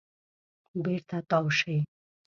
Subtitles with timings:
[0.83, 1.75] بېرته تاو شئ.